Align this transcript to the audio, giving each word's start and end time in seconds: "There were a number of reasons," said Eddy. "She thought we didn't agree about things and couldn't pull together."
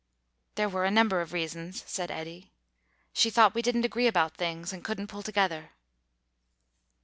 "There 0.55 0.67
were 0.67 0.83
a 0.83 0.89
number 0.89 1.21
of 1.21 1.31
reasons," 1.31 1.83
said 1.85 2.09
Eddy. 2.09 2.49
"She 3.13 3.29
thought 3.29 3.53
we 3.53 3.61
didn't 3.61 3.85
agree 3.85 4.07
about 4.07 4.35
things 4.35 4.73
and 4.73 4.83
couldn't 4.83 5.09
pull 5.09 5.21
together." 5.21 5.69